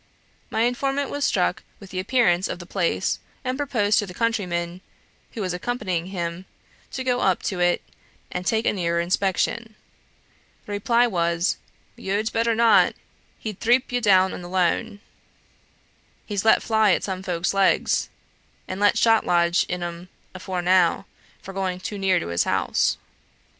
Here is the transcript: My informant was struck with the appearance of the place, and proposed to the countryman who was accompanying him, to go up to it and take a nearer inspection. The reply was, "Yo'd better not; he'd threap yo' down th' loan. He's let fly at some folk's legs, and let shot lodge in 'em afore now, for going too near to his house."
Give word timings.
My 0.49 0.61
informant 0.63 1.11
was 1.11 1.25
struck 1.25 1.61
with 1.79 1.91
the 1.91 1.99
appearance 1.99 2.47
of 2.47 2.57
the 2.57 2.65
place, 2.65 3.19
and 3.43 3.55
proposed 3.55 3.99
to 3.99 4.07
the 4.07 4.15
countryman 4.15 4.81
who 5.33 5.41
was 5.41 5.53
accompanying 5.53 6.07
him, 6.07 6.45
to 6.93 7.03
go 7.03 7.19
up 7.19 7.43
to 7.43 7.59
it 7.59 7.83
and 8.31 8.43
take 8.43 8.65
a 8.65 8.73
nearer 8.73 8.99
inspection. 8.99 9.75
The 10.65 10.71
reply 10.71 11.05
was, 11.05 11.57
"Yo'd 11.95 12.33
better 12.33 12.55
not; 12.55 12.95
he'd 13.37 13.59
threap 13.59 13.91
yo' 13.91 13.99
down 13.99 14.31
th' 14.31 14.41
loan. 14.43 15.01
He's 16.25 16.43
let 16.43 16.63
fly 16.63 16.93
at 16.93 17.03
some 17.03 17.21
folk's 17.21 17.53
legs, 17.53 18.09
and 18.67 18.79
let 18.81 18.97
shot 18.97 19.23
lodge 19.23 19.65
in 19.69 19.83
'em 19.83 20.09
afore 20.33 20.63
now, 20.63 21.05
for 21.43 21.53
going 21.53 21.79
too 21.79 21.99
near 21.99 22.19
to 22.19 22.29
his 22.29 22.45
house." 22.45 22.97